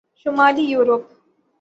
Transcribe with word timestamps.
شمالی 0.21 0.63
یورپ 0.71 1.03